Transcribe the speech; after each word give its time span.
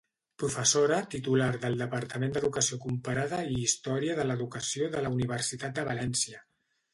Professora 0.43 0.95
titular 1.15 1.49
del 1.65 1.75
Departament 1.81 2.33
d’Educació 2.37 2.79
Comparada 2.85 3.43
i 3.51 3.59
Història 3.65 4.17
de 4.21 4.27
l’Educació 4.31 4.89
de 4.97 5.05
la 5.05 5.13
Universitat 5.19 5.77
de 5.79 5.85
València. 5.93 6.43